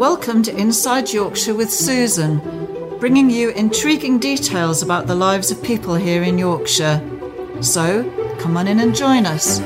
Welcome 0.00 0.42
to 0.44 0.56
Inside 0.56 1.12
Yorkshire 1.12 1.54
with 1.54 1.70
Susan, 1.70 2.38
bringing 2.98 3.28
you 3.28 3.50
intriguing 3.50 4.18
details 4.18 4.80
about 4.80 5.06
the 5.06 5.14
lives 5.14 5.50
of 5.50 5.62
people 5.62 5.94
here 5.94 6.22
in 6.22 6.38
Yorkshire. 6.38 7.02
So, 7.60 8.10
come 8.38 8.56
on 8.56 8.66
in 8.66 8.80
and 8.80 8.96
join 8.96 9.26
us. 9.26 9.58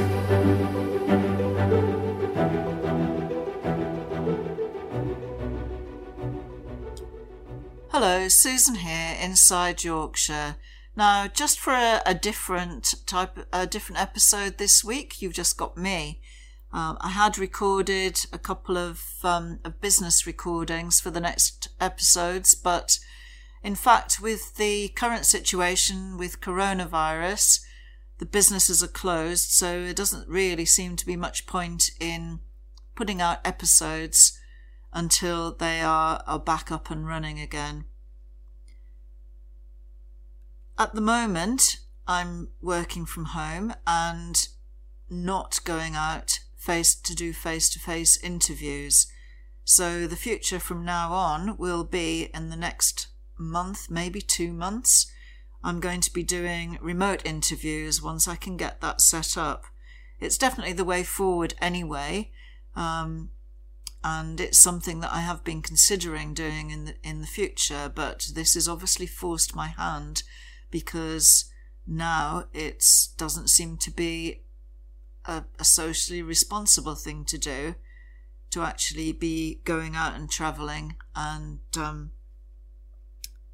Hello, 7.90 8.26
Susan 8.26 8.74
here, 8.74 9.16
Inside 9.22 9.84
Yorkshire. 9.84 10.56
Now, 10.96 11.28
just 11.28 11.60
for 11.60 11.74
a, 11.74 12.02
a 12.04 12.12
different 12.12 13.06
type, 13.06 13.38
a 13.52 13.68
different 13.68 14.02
episode 14.02 14.58
this 14.58 14.82
week, 14.82 15.22
you've 15.22 15.32
just 15.32 15.56
got 15.56 15.76
me. 15.76 16.18
Um, 16.74 16.98
I 17.00 17.10
had 17.10 17.38
recorded 17.38 18.26
a 18.32 18.38
couple 18.38 18.76
of, 18.76 19.00
um, 19.22 19.60
of 19.64 19.80
business 19.80 20.26
recordings 20.26 21.00
for 21.00 21.12
the 21.12 21.20
next 21.20 21.68
episodes, 21.80 22.56
but 22.56 22.98
in 23.62 23.76
fact, 23.76 24.20
with 24.20 24.56
the 24.56 24.88
current 24.88 25.24
situation 25.24 26.18
with 26.18 26.40
coronavirus, 26.40 27.60
the 28.18 28.26
businesses 28.26 28.82
are 28.82 28.88
closed, 28.88 29.50
so 29.50 29.78
it 29.78 29.94
doesn't 29.94 30.28
really 30.28 30.64
seem 30.64 30.96
to 30.96 31.06
be 31.06 31.14
much 31.14 31.46
point 31.46 31.92
in 32.00 32.40
putting 32.96 33.20
out 33.20 33.46
episodes 33.46 34.36
until 34.92 35.54
they 35.54 35.80
are, 35.80 36.24
are 36.26 36.40
back 36.40 36.72
up 36.72 36.90
and 36.90 37.06
running 37.06 37.38
again. 37.38 37.84
At 40.76 40.92
the 40.96 41.00
moment, 41.00 41.78
I'm 42.08 42.48
working 42.60 43.06
from 43.06 43.26
home 43.26 43.74
and 43.86 44.48
not 45.08 45.60
going 45.64 45.94
out 45.94 46.40
face 46.64 46.94
to 46.94 47.14
do 47.14 47.32
face 47.32 47.68
to 47.70 47.78
face 47.78 48.16
interviews. 48.22 49.06
So 49.64 50.06
the 50.06 50.16
future 50.16 50.58
from 50.58 50.84
now 50.84 51.12
on 51.12 51.56
will 51.58 51.84
be 51.84 52.30
in 52.34 52.48
the 52.48 52.56
next 52.56 53.08
month, 53.38 53.90
maybe 53.90 54.20
two 54.20 54.52
months. 54.52 55.10
I'm 55.62 55.80
going 55.80 56.00
to 56.02 56.12
be 56.12 56.22
doing 56.22 56.78
remote 56.80 57.22
interviews 57.24 58.02
once 58.02 58.28
I 58.28 58.36
can 58.36 58.56
get 58.56 58.80
that 58.80 59.00
set 59.00 59.36
up. 59.36 59.64
It's 60.20 60.38
definitely 60.38 60.74
the 60.74 60.84
way 60.84 61.02
forward 61.02 61.54
anyway. 61.60 62.30
Um, 62.76 63.30
and 64.02 64.40
it's 64.40 64.58
something 64.58 65.00
that 65.00 65.12
I 65.12 65.20
have 65.20 65.44
been 65.44 65.62
considering 65.62 66.34
doing 66.34 66.70
in 66.70 66.84
the 66.84 66.94
in 67.02 67.22
the 67.22 67.26
future, 67.26 67.90
but 67.94 68.28
this 68.34 68.52
has 68.54 68.68
obviously 68.68 69.06
forced 69.06 69.56
my 69.56 69.68
hand 69.68 70.22
because 70.70 71.50
now 71.86 72.44
it 72.52 72.84
doesn't 73.16 73.48
seem 73.48 73.78
to 73.78 73.90
be 73.90 74.43
a, 75.26 75.44
a 75.58 75.64
socially 75.64 76.22
responsible 76.22 76.94
thing 76.94 77.24
to 77.26 77.38
do 77.38 77.74
to 78.50 78.62
actually 78.62 79.12
be 79.12 79.60
going 79.64 79.96
out 79.96 80.14
and 80.14 80.30
traveling 80.30 80.96
and 81.16 81.58
um, 81.76 82.12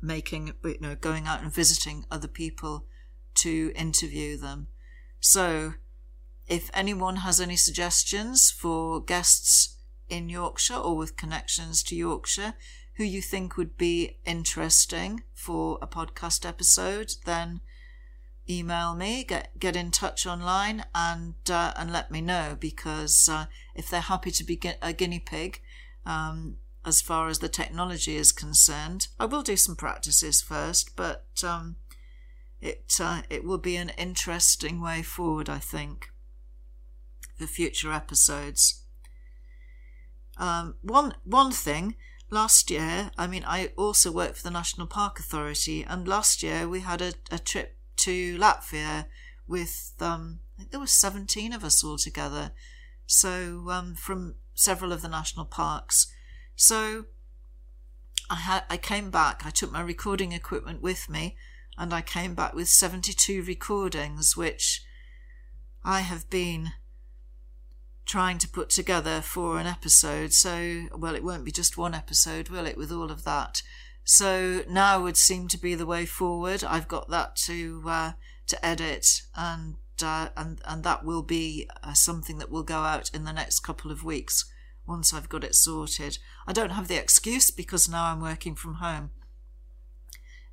making 0.02 0.52
you 0.64 0.76
know 0.80 0.94
going 0.94 1.26
out 1.26 1.42
and 1.42 1.52
visiting 1.52 2.04
other 2.10 2.28
people 2.28 2.84
to 3.34 3.72
interview 3.74 4.36
them. 4.36 4.66
So 5.20 5.74
if 6.46 6.70
anyone 6.74 7.16
has 7.16 7.40
any 7.40 7.56
suggestions 7.56 8.50
for 8.50 9.00
guests 9.00 9.76
in 10.08 10.28
Yorkshire 10.28 10.74
or 10.74 10.96
with 10.96 11.16
connections 11.16 11.82
to 11.84 11.96
Yorkshire 11.96 12.54
who 12.94 13.04
you 13.04 13.22
think 13.22 13.56
would 13.56 13.78
be 13.78 14.18
interesting 14.26 15.22
for 15.32 15.78
a 15.80 15.86
podcast 15.86 16.46
episode 16.46 17.12
then 17.24 17.60
email 18.50 18.94
me, 18.94 19.24
get 19.24 19.58
get 19.58 19.76
in 19.76 19.90
touch 19.90 20.26
online, 20.26 20.84
and 20.94 21.34
uh, 21.48 21.72
and 21.76 21.92
let 21.92 22.10
me 22.10 22.20
know 22.20 22.56
because 22.58 23.28
uh, 23.30 23.46
if 23.74 23.88
they're 23.88 24.00
happy 24.00 24.30
to 24.32 24.44
be 24.44 24.60
a 24.82 24.92
guinea 24.92 25.20
pig, 25.20 25.60
um, 26.04 26.56
as 26.84 27.00
far 27.00 27.28
as 27.28 27.38
the 27.38 27.48
technology 27.48 28.16
is 28.16 28.32
concerned, 28.32 29.08
I 29.18 29.26
will 29.26 29.42
do 29.42 29.56
some 29.56 29.76
practices 29.76 30.42
first, 30.42 30.96
but 30.96 31.26
um, 31.44 31.76
it 32.60 32.98
uh, 33.00 33.22
it 33.30 33.44
will 33.44 33.58
be 33.58 33.76
an 33.76 33.90
interesting 33.90 34.80
way 34.80 35.02
forward, 35.02 35.48
I 35.48 35.58
think, 35.58 36.10
for 37.36 37.46
future 37.46 37.92
episodes. 37.92 38.82
Um, 40.36 40.74
one 40.82 41.14
one 41.24 41.52
thing 41.52 41.96
last 42.30 42.70
year, 42.70 43.10
I 43.18 43.26
mean, 43.26 43.44
I 43.46 43.72
also 43.76 44.10
work 44.10 44.36
for 44.36 44.42
the 44.42 44.50
National 44.50 44.86
Park 44.86 45.18
Authority, 45.18 45.82
and 45.82 46.08
last 46.08 46.42
year 46.42 46.68
we 46.68 46.80
had 46.80 47.02
a, 47.02 47.12
a 47.30 47.38
trip 47.38 47.76
to 48.00 48.38
Latvia 48.38 49.06
with 49.46 49.92
um, 50.00 50.40
I 50.54 50.58
think 50.58 50.70
there 50.70 50.80
were 50.80 50.86
17 50.86 51.52
of 51.52 51.64
us 51.64 51.82
all 51.82 51.98
together. 51.98 52.52
So 53.06 53.66
um, 53.70 53.94
from 53.94 54.36
several 54.54 54.92
of 54.92 55.02
the 55.02 55.08
national 55.08 55.46
parks. 55.46 56.12
So 56.54 57.06
I 58.30 58.36
had 58.36 58.64
I 58.70 58.76
came 58.76 59.10
back. 59.10 59.44
I 59.44 59.50
took 59.50 59.72
my 59.72 59.80
recording 59.80 60.32
equipment 60.32 60.80
with 60.80 61.10
me, 61.10 61.36
and 61.76 61.92
I 61.92 62.02
came 62.02 62.34
back 62.34 62.54
with 62.54 62.68
72 62.68 63.42
recordings, 63.42 64.36
which 64.36 64.84
I 65.82 66.00
have 66.00 66.30
been 66.30 66.72
trying 68.06 68.38
to 68.38 68.48
put 68.48 68.70
together 68.70 69.20
for 69.20 69.58
an 69.58 69.66
episode. 69.66 70.32
So, 70.32 70.86
well, 70.96 71.14
it 71.14 71.24
won't 71.24 71.44
be 71.44 71.52
just 71.52 71.78
one 71.78 71.94
episode, 71.94 72.48
will 72.48 72.66
it, 72.66 72.76
with 72.76 72.92
all 72.92 73.10
of 73.10 73.24
that? 73.24 73.62
So 74.04 74.62
now 74.68 75.02
would 75.02 75.16
seem 75.16 75.48
to 75.48 75.58
be 75.58 75.74
the 75.74 75.86
way 75.86 76.06
forward. 76.06 76.64
I've 76.64 76.88
got 76.88 77.10
that 77.10 77.36
to 77.46 77.82
uh, 77.86 78.12
to 78.48 78.64
edit, 78.64 79.22
and 79.36 79.76
uh, 80.02 80.28
and 80.36 80.60
and 80.64 80.82
that 80.84 81.04
will 81.04 81.22
be 81.22 81.68
uh, 81.82 81.92
something 81.92 82.38
that 82.38 82.50
will 82.50 82.62
go 82.62 82.78
out 82.78 83.10
in 83.14 83.24
the 83.24 83.32
next 83.32 83.60
couple 83.60 83.90
of 83.90 84.04
weeks 84.04 84.50
once 84.86 85.14
I've 85.14 85.28
got 85.28 85.44
it 85.44 85.54
sorted. 85.54 86.18
I 86.46 86.52
don't 86.52 86.70
have 86.70 86.88
the 86.88 87.00
excuse 87.00 87.50
because 87.50 87.88
now 87.88 88.06
I'm 88.06 88.20
working 88.20 88.56
from 88.56 88.74
home. 88.74 89.10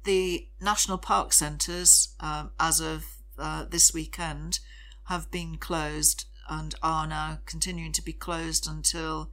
The 0.03 0.47
national 0.61 0.99
park 0.99 1.33
centres, 1.33 2.09
um, 2.19 2.51
as 2.59 2.79
of 2.79 3.05
uh, 3.37 3.65
this 3.65 3.93
weekend, 3.93 4.59
have 5.05 5.31
been 5.31 5.57
closed 5.57 6.25
and 6.49 6.75
are 6.83 7.07
now 7.07 7.39
continuing 7.45 7.91
to 7.93 8.01
be 8.01 8.13
closed 8.13 8.67
until 8.67 9.31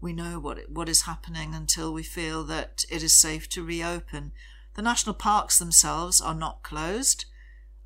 we 0.00 0.12
know 0.12 0.38
what 0.38 0.70
what 0.70 0.88
is 0.88 1.02
happening 1.02 1.54
until 1.54 1.92
we 1.92 2.02
feel 2.02 2.44
that 2.44 2.84
it 2.90 3.02
is 3.02 3.18
safe 3.18 3.48
to 3.50 3.64
reopen. 3.64 4.32
The 4.74 4.82
national 4.82 5.14
parks 5.14 5.58
themselves 5.58 6.20
are 6.20 6.34
not 6.34 6.62
closed, 6.62 7.24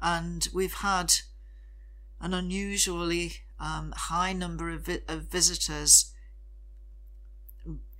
and 0.00 0.48
we've 0.52 0.74
had 0.74 1.12
an 2.20 2.34
unusually 2.34 3.34
um, 3.58 3.92
high 3.96 4.32
number 4.32 4.70
of, 4.70 4.86
vi- 4.86 5.02
of, 5.08 5.30
visitors 5.30 6.12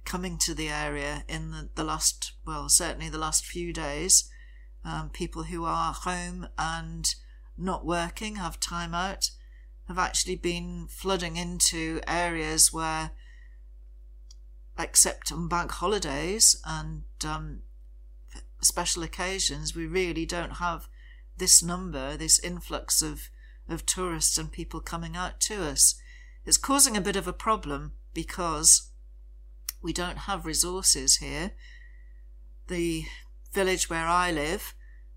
coming 0.04 0.38
to 0.38 0.54
the 0.54 0.69
area 0.69 1.25
in 1.28 1.50
the, 1.50 1.69
the, 1.75 1.84
last, 1.84 2.32
well, 2.47 2.69
certainly 2.69 3.09
the 3.09 3.19
last 3.19 3.47
few 3.47 3.72
days. 3.72 4.28
Um, 4.84 5.10
people 5.10 5.44
who 5.44 5.65
are 5.65 5.93
home 5.93 6.49
and 6.59 7.15
not 7.56 7.84
working, 7.84 8.37
have 8.37 8.59
time 8.59 8.94
out, 8.94 9.31
have 9.88 9.99
actually 9.99 10.37
been 10.37 10.87
flooding 10.88 11.37
into 11.37 12.00
areas 12.09 12.72
where 12.72 13.10
except 14.83 15.33
on 15.33 15.49
bank 15.49 15.71
holidays 15.73 16.61
and 16.65 17.03
um, 17.25 17.61
special 18.61 19.03
occasions, 19.03 19.75
we 19.75 19.87
really 19.87 20.27
don't 20.27 20.55
have 20.55 20.89
this 21.37 21.63
number, 21.63 22.17
this 22.17 22.39
influx 22.39 23.03
of, 23.03 23.31
of 23.69 23.87
tourists 23.87 24.39
and 24.39 24.53
people 24.53 24.81
coming 24.81 25.17
out 25.17 25.41
to 25.41 25.63
us. 25.63 25.95
It's 26.45 26.57
causing 26.57 26.97
a 26.97 27.01
bit 27.01 27.17
of 27.17 27.27
a 27.27 27.33
problem 27.33 27.93
because 28.15 28.91
we 29.83 29.93
don't 29.93 30.19
have 30.19 30.47
resources 30.47 31.17
here. 31.17 31.53
The 32.69 33.05
village 33.53 33.91
where 33.91 34.07
I 34.07 34.31
live, 34.31 34.75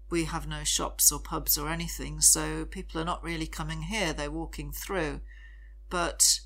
we 0.10 0.26
have 0.26 0.48
no 0.48 0.64
shops 0.64 1.12
or 1.12 1.20
pubs 1.20 1.58
or 1.58 1.70
anything, 1.70 2.22
so 2.22 2.66
people 2.66 3.00
are 3.02 3.06
not 3.06 3.24
really 3.24 3.48
coming 3.48 3.84
here, 3.84 4.14
they're 4.14 4.32
walking 4.32 4.72
through. 4.72 5.22
But 5.90 6.40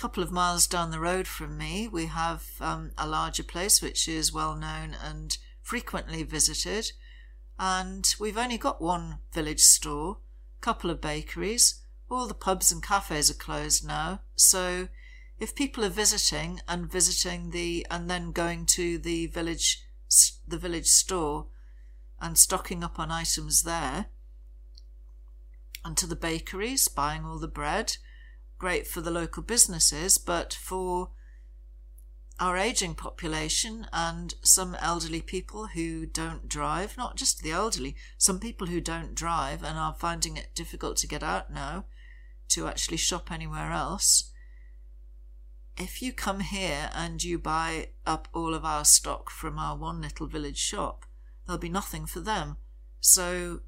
couple 0.00 0.22
of 0.22 0.32
miles 0.32 0.66
down 0.66 0.90
the 0.90 0.98
road 0.98 1.26
from 1.26 1.58
me, 1.58 1.86
we 1.86 2.06
have 2.06 2.42
um, 2.58 2.90
a 2.96 3.06
larger 3.06 3.42
place 3.42 3.82
which 3.82 4.08
is 4.08 4.32
well 4.32 4.56
known 4.56 4.96
and 5.04 5.36
frequently 5.60 6.22
visited. 6.22 6.92
And 7.58 8.06
we've 8.18 8.38
only 8.38 8.56
got 8.56 8.80
one 8.80 9.18
village 9.34 9.60
store, 9.60 10.16
a 10.58 10.60
couple 10.62 10.88
of 10.88 11.02
bakeries. 11.02 11.82
All 12.10 12.26
the 12.26 12.32
pubs 12.32 12.72
and 12.72 12.82
cafes 12.82 13.30
are 13.30 13.34
closed 13.34 13.86
now. 13.86 14.22
So 14.36 14.88
if 15.38 15.54
people 15.54 15.84
are 15.84 15.90
visiting 15.90 16.60
and 16.66 16.90
visiting 16.90 17.50
the 17.50 17.86
and 17.90 18.08
then 18.08 18.32
going 18.32 18.64
to 18.76 18.96
the 18.96 19.26
village 19.26 19.84
the 20.48 20.58
village 20.58 20.88
store 20.88 21.48
and 22.18 22.38
stocking 22.38 22.82
up 22.82 22.98
on 22.98 23.12
items 23.12 23.62
there 23.64 24.06
and 25.84 25.96
to 25.98 26.06
the 26.06 26.16
bakeries 26.16 26.88
buying 26.88 27.24
all 27.24 27.38
the 27.38 27.46
bread 27.46 27.98
great 28.60 28.86
for 28.86 29.00
the 29.00 29.10
local 29.10 29.42
businesses, 29.42 30.18
but 30.18 30.52
for 30.52 31.10
our 32.38 32.56
aging 32.56 32.94
population 32.94 33.86
and 33.92 34.34
some 34.42 34.76
elderly 34.80 35.22
people 35.22 35.68
who 35.68 36.06
don't 36.06 36.46
drive, 36.46 36.96
not 36.96 37.16
just 37.16 37.42
the 37.42 37.50
elderly, 37.50 37.96
some 38.18 38.38
people 38.38 38.66
who 38.68 38.80
don't 38.80 39.14
drive 39.14 39.62
and 39.64 39.78
are 39.78 39.94
finding 39.94 40.36
it 40.36 40.54
difficult 40.54 40.98
to 40.98 41.08
get 41.08 41.22
out 41.22 41.50
now 41.52 41.84
to 42.48 42.66
actually 42.66 42.98
shop 42.98 43.32
anywhere 43.32 43.72
else. 43.72 44.30
if 45.80 46.02
you 46.02 46.12
come 46.12 46.40
here 46.40 46.90
and 46.94 47.24
you 47.24 47.38
buy 47.38 47.88
up 48.06 48.28
all 48.34 48.54
of 48.54 48.64
our 48.66 48.84
stock 48.84 49.30
from 49.30 49.58
our 49.58 49.76
one 49.76 50.02
little 50.02 50.26
village 50.26 50.58
shop, 50.58 51.06
there'll 51.46 51.58
be 51.58 51.70
nothing 51.70 52.04
for 52.04 52.20
them. 52.20 52.58
So 53.00 53.60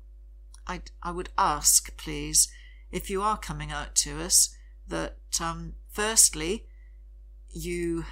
I, 0.66 0.82
I 1.02 1.10
would 1.10 1.30
ask, 1.38 1.96
please, 1.96 2.48
if 2.90 3.08
you 3.08 3.22
are 3.22 3.38
coming 3.38 3.72
out 3.72 3.94
to 3.96 4.20
us, 4.20 4.54
that 4.92 5.16
um, 5.40 5.72
firstly, 5.90 6.66
you 7.48 8.04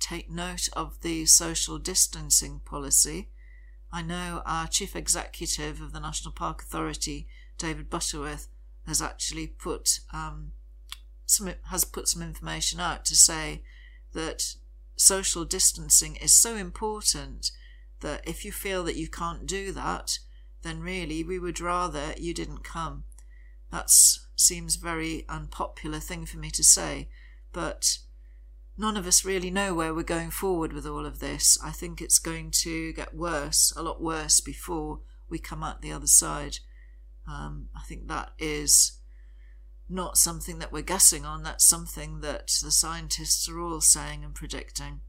take 0.00 0.30
note 0.30 0.70
of 0.72 1.02
the 1.02 1.26
social 1.26 1.78
distancing 1.78 2.60
policy. 2.64 3.28
I 3.92 4.00
know 4.00 4.42
our 4.46 4.66
chief 4.66 4.96
executive 4.96 5.82
of 5.82 5.92
the 5.92 6.00
National 6.00 6.32
Park 6.32 6.62
Authority, 6.62 7.28
David 7.58 7.90
Butterworth, 7.90 8.48
has 8.86 9.02
actually 9.02 9.48
put 9.48 10.00
um, 10.10 10.52
some 11.26 11.52
has 11.64 11.84
put 11.84 12.08
some 12.08 12.22
information 12.22 12.80
out 12.80 13.04
to 13.04 13.14
say 13.14 13.62
that 14.14 14.54
social 14.96 15.44
distancing 15.44 16.16
is 16.16 16.32
so 16.32 16.56
important 16.56 17.50
that 18.00 18.26
if 18.26 18.46
you 18.46 18.52
feel 18.52 18.82
that 18.84 18.96
you 18.96 19.08
can't 19.08 19.46
do 19.46 19.72
that, 19.72 20.20
then 20.62 20.80
really 20.80 21.22
we 21.22 21.38
would 21.38 21.60
rather 21.60 22.14
you 22.16 22.32
didn't 22.32 22.64
come. 22.64 23.04
That 23.70 23.90
seems 23.90 24.76
very 24.76 25.24
unpopular 25.28 26.00
thing 26.00 26.26
for 26.26 26.38
me 26.38 26.50
to 26.50 26.64
say, 26.64 27.08
but 27.52 27.98
none 28.76 28.96
of 28.96 29.06
us 29.06 29.24
really 29.24 29.50
know 29.50 29.74
where 29.74 29.92
we're 29.92 30.02
going 30.02 30.30
forward 30.30 30.72
with 30.72 30.86
all 30.86 31.04
of 31.04 31.18
this. 31.18 31.58
I 31.62 31.72
think 31.72 32.00
it's 32.00 32.18
going 32.18 32.52
to 32.62 32.92
get 32.92 33.14
worse, 33.14 33.72
a 33.76 33.82
lot 33.82 34.00
worse, 34.00 34.40
before 34.40 35.00
we 35.28 35.38
come 35.38 35.62
out 35.62 35.82
the 35.82 35.92
other 35.92 36.06
side. 36.06 36.58
Um, 37.28 37.68
I 37.76 37.82
think 37.82 38.08
that 38.08 38.32
is 38.38 38.98
not 39.88 40.16
something 40.16 40.58
that 40.58 40.72
we're 40.72 40.82
guessing 40.82 41.24
on, 41.24 41.42
that's 41.42 41.66
something 41.66 42.20
that 42.20 42.48
the 42.62 42.70
scientists 42.70 43.48
are 43.48 43.58
all 43.58 43.80
saying 43.80 44.24
and 44.24 44.34
predicting. 44.34 45.00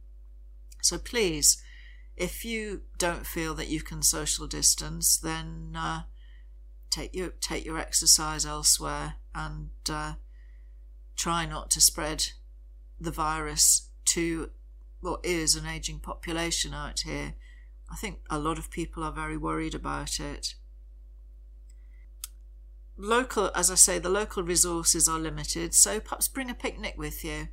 So 0.82 0.98
please, 0.98 1.62
if 2.16 2.44
you 2.44 2.82
don't 2.98 3.26
feel 3.26 3.54
that 3.56 3.68
you 3.68 3.82
can 3.82 4.02
social 4.02 4.48
distance, 4.48 5.18
then 5.18 5.74
uh, 5.78 6.02
take 6.90 7.14
your 7.14 7.30
take 7.30 7.66
your 7.66 7.78
exercise 7.78 8.46
elsewhere 8.46 9.16
and 9.36 9.70
uh, 9.90 10.14
try 11.16 11.46
not 11.46 11.70
to 11.72 11.82
spread 11.82 12.30
the 13.00 13.12
virus 13.12 13.90
to 14.06 14.50
what 15.02 15.20
is 15.24 15.56
an 15.56 15.66
aging 15.66 16.00
population 16.00 16.74
out 16.74 17.02
here. 17.02 17.36
I 17.92 17.96
think 17.96 18.20
a 18.30 18.40
lot 18.40 18.58
of 18.58 18.70
people 18.70 19.04
are 19.04 19.12
very 19.12 19.38
worried 19.38 19.74
about 19.74 20.20
it. 20.20 20.56
Local, 22.98 23.50
as 23.56 23.72
I 23.72 23.76
say, 23.76 23.98
the 23.98 24.10
local 24.10 24.44
resources 24.44 25.08
are 25.08 25.20
limited, 25.20 25.74
so 25.74 26.00
perhaps 26.00 26.28
bring 26.28 26.50
a 26.50 26.54
picnic 26.54 26.96
with 26.98 27.24
you 27.24 27.48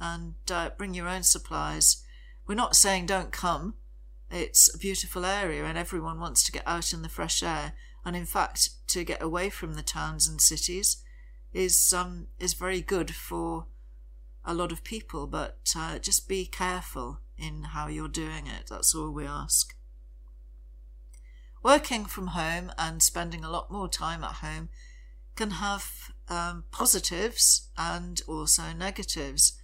and 0.00 0.34
uh, 0.50 0.70
bring 0.70 0.94
your 0.94 1.08
own 1.08 1.22
supplies. 1.22 2.02
We're 2.46 2.54
not 2.54 2.76
saying 2.76 3.06
don't 3.06 3.30
come. 3.30 3.74
It's 4.30 4.74
a 4.74 4.78
beautiful 4.78 5.24
area 5.24 5.64
and 5.64 5.78
everyone 5.78 6.18
wants 6.18 6.42
to 6.44 6.52
get 6.52 6.66
out 6.66 6.92
in 6.92 7.02
the 7.02 7.08
fresh 7.08 7.42
air. 7.42 7.74
And 8.06 8.14
in 8.14 8.24
fact, 8.24 8.70
to 8.86 9.02
get 9.02 9.20
away 9.20 9.50
from 9.50 9.74
the 9.74 9.82
towns 9.82 10.28
and 10.28 10.40
cities 10.40 11.02
is 11.52 11.92
um, 11.92 12.28
is 12.38 12.54
very 12.54 12.80
good 12.80 13.12
for 13.12 13.66
a 14.44 14.54
lot 14.54 14.70
of 14.70 14.84
people, 14.84 15.26
but 15.26 15.58
uh, 15.76 15.98
just 15.98 16.28
be 16.28 16.46
careful 16.46 17.18
in 17.36 17.64
how 17.74 17.88
you're 17.88 18.06
doing 18.06 18.46
it. 18.46 18.68
That's 18.70 18.94
all 18.94 19.10
we 19.10 19.26
ask. 19.26 19.74
Working 21.64 22.04
from 22.04 22.28
home 22.28 22.70
and 22.78 23.02
spending 23.02 23.44
a 23.44 23.50
lot 23.50 23.72
more 23.72 23.88
time 23.88 24.22
at 24.22 24.34
home 24.34 24.68
can 25.34 25.50
have 25.50 26.12
um, 26.28 26.62
positives 26.70 27.70
and 27.76 28.22
also 28.28 28.72
negatives. 28.72 29.58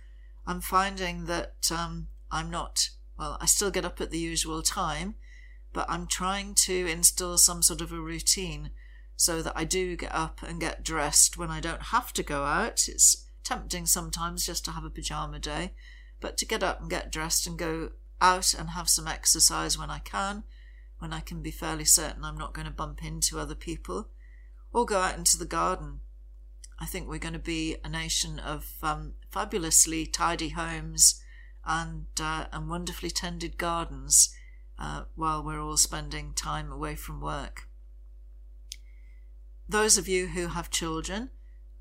I'm 0.48 0.60
finding 0.60 1.26
that 1.26 1.70
um, 1.70 2.08
I'm 2.32 2.50
not, 2.50 2.88
well, 3.16 3.38
I 3.40 3.46
still 3.46 3.70
get 3.70 3.84
up 3.84 4.00
at 4.00 4.10
the 4.10 4.18
usual 4.18 4.62
time, 4.62 5.14
but 5.72 5.86
I'm 5.88 6.06
trying 6.06 6.54
to 6.66 6.86
instill 6.86 7.38
some 7.38 7.62
sort 7.62 7.80
of 7.80 7.92
a 7.92 8.00
routine 8.00 8.70
so 9.16 9.42
that 9.42 9.52
I 9.56 9.64
do 9.64 9.96
get 9.96 10.14
up 10.14 10.42
and 10.42 10.60
get 10.60 10.84
dressed 10.84 11.38
when 11.38 11.50
I 11.50 11.60
don't 11.60 11.82
have 11.82 12.12
to 12.14 12.22
go 12.22 12.44
out. 12.44 12.88
It's 12.88 13.26
tempting 13.44 13.86
sometimes 13.86 14.46
just 14.46 14.64
to 14.66 14.72
have 14.72 14.84
a 14.84 14.90
pajama 14.90 15.38
day, 15.38 15.74
but 16.20 16.36
to 16.38 16.46
get 16.46 16.62
up 16.62 16.80
and 16.80 16.90
get 16.90 17.12
dressed 17.12 17.46
and 17.46 17.58
go 17.58 17.90
out 18.20 18.54
and 18.54 18.70
have 18.70 18.88
some 18.88 19.08
exercise 19.08 19.78
when 19.78 19.90
I 19.90 19.98
can, 19.98 20.44
when 20.98 21.12
I 21.12 21.20
can 21.20 21.42
be 21.42 21.50
fairly 21.50 21.84
certain 21.84 22.24
I'm 22.24 22.38
not 22.38 22.54
going 22.54 22.66
to 22.66 22.72
bump 22.72 23.04
into 23.04 23.38
other 23.38 23.54
people, 23.54 24.08
or 24.72 24.86
go 24.86 24.98
out 24.98 25.18
into 25.18 25.38
the 25.38 25.44
garden. 25.44 26.00
I 26.78 26.86
think 26.86 27.08
we're 27.08 27.18
going 27.18 27.32
to 27.32 27.38
be 27.38 27.76
a 27.84 27.88
nation 27.88 28.38
of 28.38 28.66
um, 28.82 29.14
fabulously 29.30 30.06
tidy 30.06 30.50
homes 30.50 31.22
and 31.64 32.06
uh, 32.20 32.46
and 32.52 32.68
wonderfully 32.68 33.10
tended 33.10 33.56
gardens 33.56 34.34
uh, 34.78 35.04
while 35.14 35.42
we're 35.42 35.60
all 35.60 35.76
spending 35.76 36.32
time 36.34 36.70
away 36.70 36.94
from 36.94 37.20
work. 37.20 37.68
Those 39.68 39.96
of 39.96 40.08
you 40.08 40.28
who 40.28 40.48
have 40.48 40.70
children, 40.70 41.30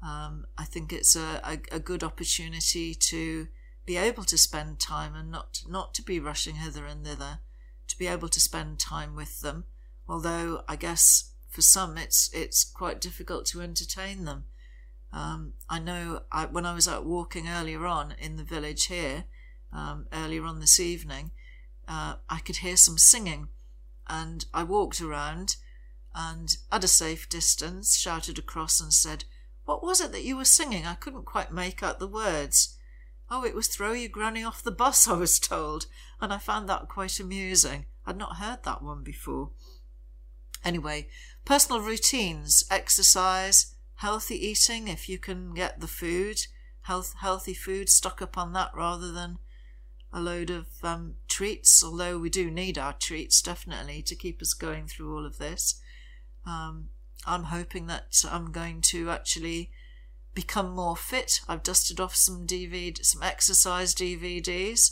um, 0.01 0.45
I 0.57 0.65
think 0.65 0.93
it's 0.93 1.15
a, 1.15 1.41
a, 1.43 1.75
a, 1.75 1.79
good 1.79 2.03
opportunity 2.03 2.95
to 2.95 3.47
be 3.85 3.97
able 3.97 4.23
to 4.23 4.37
spend 4.37 4.79
time 4.79 5.13
and 5.13 5.29
not 5.29 5.61
not 5.67 5.93
to 5.95 6.01
be 6.01 6.19
rushing 6.19 6.55
hither 6.55 6.85
and 6.85 7.05
thither, 7.05 7.39
to 7.87 7.97
be 7.97 8.07
able 8.07 8.29
to 8.29 8.39
spend 8.39 8.79
time 8.79 9.15
with 9.15 9.41
them. 9.41 9.65
Although 10.07 10.63
I 10.67 10.75
guess 10.75 11.31
for 11.49 11.61
some 11.61 11.97
it's 11.97 12.29
it's 12.33 12.63
quite 12.63 13.01
difficult 13.01 13.45
to 13.47 13.61
entertain 13.61 14.25
them. 14.25 14.45
Um, 15.13 15.53
I 15.69 15.79
know 15.79 16.21
I, 16.31 16.45
when 16.45 16.65
I 16.65 16.73
was 16.73 16.87
out 16.87 17.05
walking 17.05 17.47
earlier 17.47 17.85
on 17.85 18.15
in 18.19 18.37
the 18.37 18.43
village 18.43 18.85
here, 18.87 19.25
um, 19.73 20.07
earlier 20.13 20.45
on 20.45 20.59
this 20.59 20.79
evening, 20.79 21.31
uh, 21.91 22.15
I 22.29 22.39
could 22.39 22.57
hear 22.57 22.77
some 22.77 22.97
singing, 22.97 23.49
and 24.07 24.45
I 24.53 24.63
walked 24.63 25.01
around 25.01 25.57
and 26.15 26.55
at 26.71 26.85
a 26.85 26.87
safe 26.87 27.27
distance 27.27 27.97
shouted 27.97 28.39
across 28.39 28.79
and 28.79 28.93
said, 28.93 29.25
what 29.65 29.83
was 29.83 29.99
it 29.99 30.13
that 30.13 30.23
you 30.23 30.37
were 30.37 30.45
singing? 30.45 30.85
I 30.85 30.95
couldn't 30.95 31.25
quite 31.25 31.51
make 31.51 31.83
out 31.83 31.99
the 31.99 32.07
words. 32.07 32.77
Oh, 33.29 33.43
it 33.43 33.53
was 33.53 33.67
Throw 33.67 33.91
Your 33.91 34.09
Granny 34.09 34.43
Off 34.43 34.63
the 34.63 34.71
Bus, 34.71 35.07
I 35.09 35.13
was 35.13 35.37
told, 35.37 35.87
and 36.21 36.31
I 36.31 36.37
found 36.37 36.69
that 36.69 36.87
quite 36.87 37.19
amusing. 37.19 37.85
I'd 38.05 38.17
not 38.17 38.37
heard 38.37 38.63
that 38.63 38.81
one 38.81 39.03
before. 39.03 39.49
Anyway, 40.63 41.09
personal 41.43 41.81
routines, 41.81 42.63
exercise, 42.71 43.75
healthy 43.95 44.35
eating, 44.47 44.87
if 44.87 45.09
you 45.09 45.17
can 45.17 45.53
get 45.53 45.81
the 45.81 45.87
food, 45.87 46.37
health, 46.83 47.15
healthy 47.19 47.53
food, 47.53 47.89
stock 47.89 48.21
up 48.21 48.37
on 48.37 48.53
that 48.53 48.71
rather 48.73 49.11
than 49.11 49.39
a 50.13 50.19
load 50.19 50.49
of 50.49 50.67
um, 50.83 51.15
treats, 51.27 51.83
although 51.83 52.17
we 52.17 52.29
do 52.29 52.51
need 52.51 52.77
our 52.77 52.93
treats 52.93 53.41
definitely 53.41 54.01
to 54.03 54.15
keep 54.15 54.41
us 54.41 54.53
going 54.53 54.87
through 54.87 55.15
all 55.15 55.25
of 55.25 55.37
this. 55.37 55.81
Um, 56.45 56.89
I'm 57.25 57.45
hoping 57.45 57.87
that 57.87 58.23
I'm 58.29 58.51
going 58.51 58.81
to 58.81 59.09
actually 59.09 59.71
become 60.33 60.71
more 60.71 60.95
fit. 60.95 61.41
I've 61.47 61.63
dusted 61.63 61.99
off 61.99 62.15
some 62.15 62.47
DVD, 62.47 63.03
some 63.03 63.23
exercise 63.23 63.93
DVDs, 63.93 64.91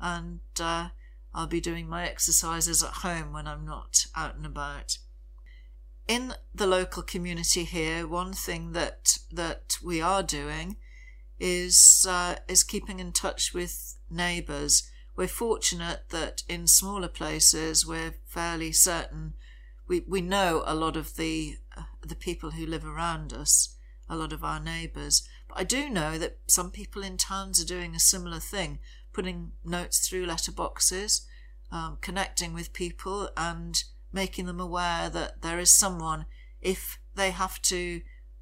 and 0.00 0.40
uh, 0.58 0.88
I'll 1.34 1.46
be 1.46 1.60
doing 1.60 1.88
my 1.88 2.04
exercises 2.06 2.82
at 2.82 2.90
home 2.90 3.32
when 3.32 3.46
I'm 3.46 3.64
not 3.64 4.06
out 4.14 4.36
and 4.36 4.46
about. 4.46 4.98
In 6.08 6.34
the 6.54 6.66
local 6.66 7.02
community 7.02 7.64
here, 7.64 8.06
one 8.06 8.32
thing 8.32 8.72
that 8.72 9.18
that 9.30 9.78
we 9.82 10.00
are 10.00 10.22
doing 10.22 10.76
is 11.40 12.06
uh, 12.08 12.36
is 12.46 12.62
keeping 12.62 13.00
in 13.00 13.12
touch 13.12 13.52
with 13.52 13.96
neighbours. 14.10 14.88
We're 15.16 15.28
fortunate 15.28 16.10
that 16.10 16.44
in 16.48 16.66
smaller 16.66 17.08
places 17.08 17.84
we're 17.84 18.14
fairly 18.26 18.72
certain 18.72 19.34
we, 19.90 20.04
we 20.06 20.20
know 20.20 20.62
a 20.66 20.74
lot 20.74 20.96
of 20.96 21.16
the 21.16 21.58
uh, 21.76 21.82
the 22.00 22.14
people 22.14 22.52
who 22.52 22.64
live 22.64 22.86
around 22.86 23.32
us, 23.32 23.76
a 24.08 24.14
lot 24.16 24.32
of 24.32 24.44
our 24.44 24.60
neighbours. 24.60 25.28
But 25.48 25.58
I 25.58 25.64
do 25.64 25.90
know 25.90 26.16
that 26.16 26.38
some 26.46 26.70
people 26.70 27.02
in 27.02 27.16
towns 27.16 27.60
are 27.60 27.66
doing 27.66 27.96
a 27.96 28.00
similar 28.00 28.38
thing, 28.38 28.78
putting 29.12 29.50
notes 29.64 30.06
through 30.06 30.26
letterboxes, 30.26 31.22
um, 31.72 31.98
connecting 32.00 32.54
with 32.54 32.72
people, 32.72 33.30
and 33.36 33.82
making 34.12 34.46
them 34.46 34.60
aware 34.60 35.10
that 35.10 35.42
there 35.42 35.58
is 35.58 35.72
someone 35.72 36.26
if 36.60 37.00
they 37.16 37.32
have 37.32 37.60
to 37.62 38.00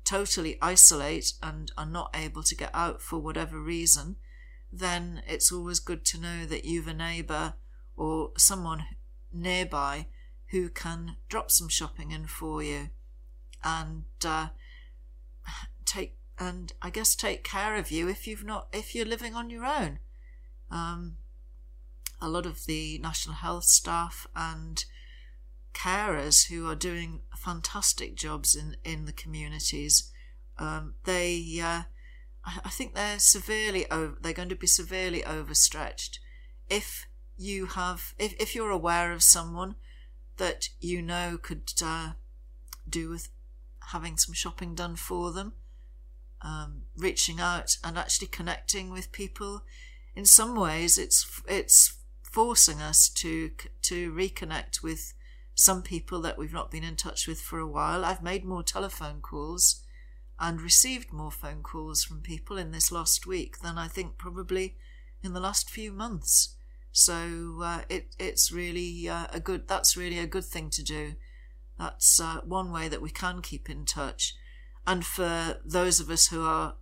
totally 0.08 0.56
isolate 0.62 1.34
and 1.42 1.70
are 1.76 1.84
not 1.84 2.16
able 2.16 2.42
to 2.42 2.56
get 2.56 2.70
out 2.72 3.02
for 3.02 3.18
whatever 3.18 3.60
reason, 3.60 4.16
then 4.72 5.22
it's 5.28 5.52
always 5.52 5.80
good 5.80 6.02
to 6.06 6.18
know 6.18 6.46
that 6.46 6.64
you've 6.64 6.88
a 6.88 6.94
neighbour 6.94 7.54
or 7.94 8.30
someone 8.38 8.84
nearby 9.34 10.06
who 10.46 10.70
can 10.70 11.16
drop 11.28 11.50
some 11.50 11.68
shopping 11.68 12.10
in 12.10 12.26
for 12.26 12.62
you 12.62 12.88
and 13.62 14.04
uh, 14.24 14.48
take 15.84 16.16
and 16.38 16.72
I 16.80 16.88
guess 16.88 17.14
take 17.14 17.44
care 17.44 17.76
of 17.76 17.90
you 17.90 18.08
if 18.08 18.26
you've 18.26 18.44
not 18.44 18.68
if 18.72 18.94
you're 18.94 19.04
living 19.04 19.34
on 19.34 19.50
your 19.50 19.66
own. 19.66 19.98
Um, 20.70 21.16
a 22.20 22.28
lot 22.30 22.46
of 22.46 22.64
the 22.64 22.98
national 22.98 23.36
health 23.36 23.64
staff 23.64 24.26
and 24.34 24.84
carers 25.74 26.48
who 26.48 26.68
are 26.68 26.74
doing 26.74 27.20
fantastic 27.36 28.14
jobs 28.16 28.54
in 28.54 28.76
in 28.84 29.04
the 29.04 29.12
communities. 29.12 30.10
Um, 30.58 30.94
they, 31.04 31.60
uh, 31.62 31.82
I 32.44 32.70
think 32.70 32.94
they're 32.94 33.20
severely 33.20 33.88
over, 33.90 34.16
they're 34.20 34.32
going 34.32 34.48
to 34.48 34.56
be 34.56 34.66
severely 34.66 35.24
overstretched 35.24 36.18
if 36.68 37.06
you 37.36 37.66
have 37.66 38.14
if, 38.18 38.34
if 38.40 38.54
you're 38.54 38.70
aware 38.70 39.12
of 39.12 39.22
someone 39.22 39.76
that 40.36 40.68
you 40.80 41.00
know 41.00 41.38
could 41.40 41.72
uh, 41.82 42.12
do 42.88 43.10
with 43.10 43.28
having 43.92 44.16
some 44.16 44.34
shopping 44.34 44.74
done 44.74 44.96
for 44.96 45.32
them 45.32 45.52
um, 46.42 46.82
reaching 46.96 47.40
out 47.40 47.76
and 47.82 47.96
actually 47.96 48.26
connecting 48.26 48.90
with 48.90 49.12
people 49.12 49.62
in 50.14 50.24
some 50.24 50.54
ways 50.54 50.98
it's 50.98 51.40
it's 51.48 51.96
forcing 52.22 52.80
us 52.80 53.08
to 53.08 53.50
to 53.82 54.12
reconnect 54.12 54.82
with 54.82 55.14
some 55.58 55.82
people 55.82 56.20
that 56.20 56.38
we've 56.38 56.52
not 56.52 56.70
been 56.70 56.84
in 56.84 56.94
touch 56.94 57.26
with 57.26 57.40
for 57.40 57.58
a 57.58 57.66
while 57.66 58.04
i've 58.04 58.22
made 58.22 58.44
more 58.44 58.62
telephone 58.62 59.20
calls 59.20 59.82
and 60.40 60.60
received 60.60 61.12
more 61.12 61.30
phone 61.30 61.62
calls 61.62 62.04
from 62.04 62.20
people 62.20 62.56
in 62.58 62.70
this 62.70 62.92
last 62.92 63.26
week 63.26 63.60
than 63.60 63.76
I 63.76 63.88
think 63.88 64.18
probably 64.18 64.76
in 65.22 65.32
the 65.32 65.40
last 65.40 65.68
few 65.68 65.90
months. 65.90 66.54
So 66.92 67.60
uh, 67.62 67.80
it 67.88 68.14
it's 68.18 68.52
really 68.52 69.08
uh, 69.08 69.26
a 69.32 69.40
good 69.40 69.66
that's 69.66 69.96
really 69.96 70.18
a 70.18 70.26
good 70.26 70.44
thing 70.44 70.70
to 70.70 70.82
do. 70.82 71.14
That's 71.78 72.20
uh, 72.20 72.40
one 72.44 72.72
way 72.72 72.88
that 72.88 73.02
we 73.02 73.10
can 73.10 73.42
keep 73.42 73.68
in 73.68 73.84
touch. 73.84 74.36
And 74.86 75.04
for 75.04 75.58
those 75.64 76.00
of 76.00 76.08
us 76.08 76.28
who 76.28 76.44
are 76.44 76.76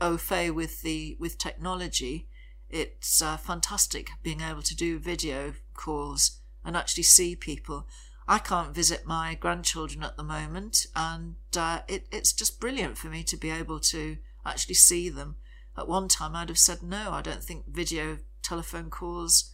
au 0.00 0.16
fait 0.16 0.50
with 0.50 0.82
the 0.82 1.16
with 1.18 1.38
technology, 1.38 2.28
it's 2.70 3.20
uh, 3.20 3.36
fantastic 3.36 4.10
being 4.22 4.40
able 4.40 4.62
to 4.62 4.76
do 4.76 4.98
video 4.98 5.54
calls 5.74 6.40
and 6.64 6.76
actually 6.76 7.02
see 7.02 7.36
people. 7.36 7.86
I 8.26 8.38
can't 8.38 8.74
visit 8.74 9.06
my 9.06 9.34
grandchildren 9.34 10.02
at 10.02 10.16
the 10.16 10.22
moment, 10.22 10.86
and 10.96 11.36
uh, 11.56 11.80
it, 11.86 12.06
it's 12.10 12.32
just 12.32 12.60
brilliant 12.60 12.96
for 12.96 13.08
me 13.08 13.22
to 13.24 13.36
be 13.36 13.50
able 13.50 13.80
to 13.80 14.16
actually 14.46 14.76
see 14.76 15.08
them. 15.10 15.36
At 15.76 15.88
one 15.88 16.08
time, 16.08 16.34
I'd 16.34 16.48
have 16.48 16.58
said 16.58 16.82
no, 16.82 17.10
I 17.10 17.20
don't 17.20 17.42
think 17.42 17.66
video 17.68 18.18
telephone 18.42 18.90
calls 18.90 19.50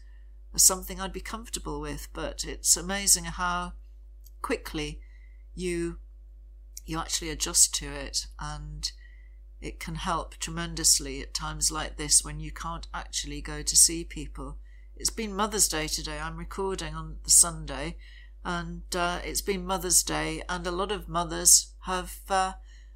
are 0.55 0.59
something 0.59 1.00
I'd 1.00 1.12
be 1.12 1.21
comfortable 1.21 1.81
with, 1.81 2.09
but 2.12 2.45
it's 2.45 2.76
amazing 2.76 3.25
how 3.25 3.73
quickly 4.43 5.00
you 5.55 5.99
you 6.87 6.99
actually 6.99 7.31
adjust 7.31 7.75
to 7.75 7.87
it 7.87 8.26
and 8.40 8.90
it 9.61 9.79
can 9.79 9.95
help 9.95 10.37
tremendously 10.38 11.21
at 11.21 11.35
times 11.35 11.71
like 11.71 11.97
this 11.97 12.25
when 12.25 12.40
you 12.40 12.50
can't 12.50 12.88
actually 12.93 13.40
go 13.40 13.62
to 13.62 13.76
see 13.76 14.02
people. 14.02 14.57
It's 15.00 15.09
been 15.09 15.35
Mother's 15.35 15.66
Day 15.66 15.87
today. 15.87 16.19
I'm 16.19 16.37
recording 16.37 16.95
on 16.95 17.21
the 17.25 17.30
Sunday 17.30 17.97
and 18.45 18.83
uh, 18.95 19.21
it's 19.25 19.40
been 19.40 19.64
Mother's 19.64 20.02
Day, 20.02 20.42
and 20.47 20.66
a 20.66 20.71
lot 20.71 20.92
of 20.92 21.09
mothers 21.09 21.73
have 21.85 22.19
uh, 22.28 22.52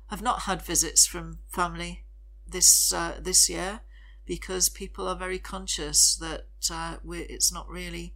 have 0.09 0.21
not 0.21 0.43
had 0.43 0.61
visits 0.61 1.07
from 1.07 1.39
family 1.49 2.05
this 2.47 2.93
uh, 2.93 3.15
this 3.19 3.49
year 3.49 3.81
because 4.27 4.69
people 4.69 5.09
are 5.09 5.17
very 5.17 5.39
conscious 5.39 6.15
that 6.17 6.45
uh, 6.71 6.97
it's 7.11 7.51
not 7.51 7.71
really 7.71 8.15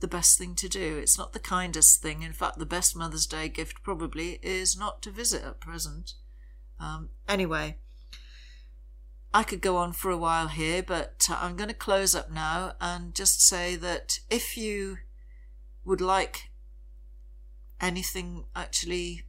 the 0.00 0.08
best 0.08 0.38
thing 0.38 0.54
to 0.54 0.66
do. 0.66 0.96
It's 0.96 1.18
not 1.18 1.34
the 1.34 1.38
kindest 1.38 2.00
thing. 2.00 2.22
In 2.22 2.32
fact, 2.32 2.58
the 2.58 2.64
best 2.64 2.96
Mother's 2.96 3.26
Day 3.26 3.50
gift 3.50 3.82
probably 3.82 4.38
is 4.42 4.74
not 4.74 5.02
to 5.02 5.10
visit 5.10 5.44
at 5.44 5.60
present. 5.60 6.14
Um, 6.80 7.10
anyway, 7.28 7.76
I 9.38 9.44
could 9.44 9.60
go 9.60 9.76
on 9.76 9.92
for 9.92 10.10
a 10.10 10.16
while 10.16 10.48
here, 10.48 10.82
but 10.82 11.28
uh, 11.30 11.38
I'm 11.40 11.54
going 11.54 11.68
to 11.68 11.74
close 11.74 12.12
up 12.12 12.28
now 12.28 12.72
and 12.80 13.14
just 13.14 13.40
say 13.40 13.76
that 13.76 14.18
if 14.28 14.56
you 14.56 14.98
would 15.84 16.00
like 16.00 16.50
anything 17.80 18.46
actually 18.56 19.22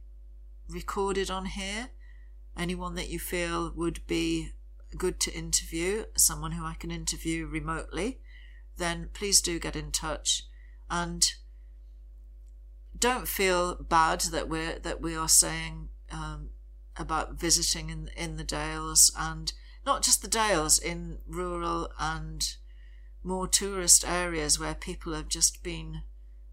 recorded 0.68 1.30
on 1.30 1.46
here? 1.46 1.90
Anyone 2.56 2.96
that 2.96 3.08
you 3.08 3.20
feel 3.20 3.72
would 3.76 4.04
be 4.08 4.50
good 4.98 5.20
to 5.20 5.32
interview, 5.32 6.06
someone 6.16 6.52
who 6.52 6.64
I 6.64 6.74
can 6.74 6.90
interview 6.90 7.46
remotely, 7.46 8.18
then 8.78 9.10
please 9.12 9.40
do 9.40 9.60
get 9.60 9.76
in 9.76 9.92
touch 9.92 10.42
and 10.90 11.24
don't 12.98 13.28
feel 13.28 13.76
bad 13.76 14.22
that 14.32 14.48
we're 14.48 14.80
that 14.80 15.00
we 15.00 15.14
are 15.14 15.28
saying 15.28 15.90
um, 16.10 16.50
about 16.96 17.34
visiting 17.34 17.90
in 17.90 18.10
in 18.16 18.38
the 18.38 18.42
Dales 18.42 19.12
and 19.16 19.52
not 19.84 20.02
just 20.02 20.22
the 20.22 20.28
Dales 20.28 20.78
in 20.78 21.18
rural 21.26 21.90
and 21.98 22.56
more 23.22 23.46
tourist 23.46 24.04
areas 24.06 24.58
where 24.58 24.74
people 24.74 25.14
have 25.14 25.28
just 25.28 25.62
been 25.62 26.02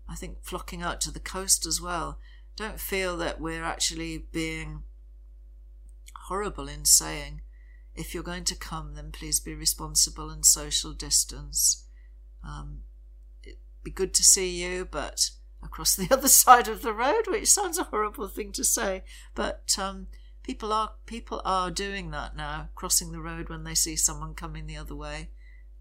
I 0.10 0.16
think, 0.16 0.38
flocking 0.42 0.82
out 0.82 1.02
to 1.02 1.12
the 1.12 1.20
coast 1.20 1.66
as 1.66 1.82
well. 1.82 2.20
Don't 2.56 2.80
feel 2.80 3.18
that 3.18 3.42
we're 3.42 3.64
actually 3.64 4.26
being 4.32 4.84
horrible 6.28 6.68
in 6.68 6.86
saying, 6.86 7.42
if 7.94 8.14
you're 8.14 8.24
going 8.24 8.46
to 8.46 8.56
come, 8.56 8.96
then 8.96 9.12
please 9.12 9.40
be 9.40 9.54
responsible 9.54 10.30
and 10.30 10.46
social 10.46 10.94
distance. 10.94 11.86
Um, 12.44 12.82
it'd 13.44 13.58
be 13.84 13.92
good 13.92 14.14
to 14.16 14.24
see 14.24 14.50
you, 14.64 14.88
but 14.90 15.32
across 15.62 15.96
the 15.98 16.12
other 16.12 16.28
side 16.28 16.68
of 16.68 16.82
the 16.82 16.94
road, 16.94 17.24
which 17.28 17.50
sounds 17.50 17.78
a 17.78 17.86
horrible 17.86 18.28
thing 18.28 18.52
to 18.54 18.64
say, 18.64 19.04
but 19.36 19.76
um, 19.78 20.08
people 20.48 20.72
are 20.72 20.94
people 21.06 21.42
are 21.44 21.70
doing 21.70 22.10
that 22.12 22.36
now, 22.36 22.70
crossing 22.74 23.12
the 23.12 23.20
road 23.20 23.50
when 23.50 23.66
they 23.66 23.76
see 23.76 23.98
someone 23.98 24.34
coming 24.34 24.66
the 24.66 24.78
other 24.78 24.96
way, 24.96 25.30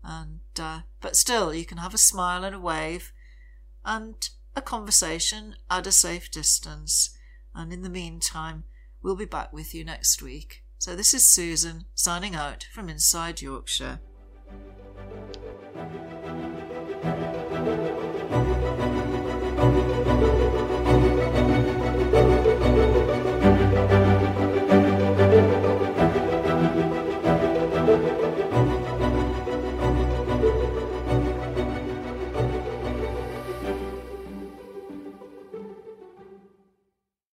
and 0.03 0.41
uh, 0.59 0.81
but 1.01 1.15
still, 1.15 1.55
you 1.55 1.65
can 1.65 1.79
have 1.79 1.95
a 1.95 1.99
smile 1.99 2.43
and 2.43 2.57
a 2.57 2.61
wave, 2.61 3.13
and 3.85 4.29
a 4.57 4.61
conversation 4.61 5.55
at 5.71 5.87
a 5.87 5.93
safe 5.93 6.31
distance. 6.31 7.17
And 7.55 7.73
in 7.73 7.83
the 7.83 7.89
meantime, 7.89 8.65
we'll 9.03 9.17
be 9.17 9.25
back 9.25 9.53
with 9.53 9.73
you 9.75 9.85
next 9.85 10.21
week. 10.21 10.65
So, 10.79 10.97
this 10.97 11.15
is 11.15 11.27
Susan 11.27 11.85
signing 11.95 12.35
out 12.35 12.67
from 12.75 12.89
inside 12.89 13.41
Yorkshire. 13.41 14.01